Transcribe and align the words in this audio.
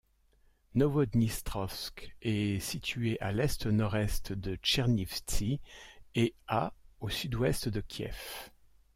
Novodnistrovsk 0.73 2.15
est 2.23 2.59
située 2.59 3.19
à 3.21 3.27
à 3.27 3.31
l'est-nord-est 3.33 4.33
de 4.33 4.55
Tchernivtsi 4.55 5.59
et 6.15 6.33
à 6.47 6.73
au 7.01 7.09
sud-ouest 7.09 7.69
de 7.69 7.81
Kiev. 7.81 8.49